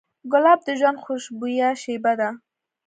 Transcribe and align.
ګلاب 0.31 0.59
د 0.67 0.69
ژوند 0.79 1.01
خوشبویه 1.03 1.69
شیبه 1.81 2.13
ده. 2.19 2.29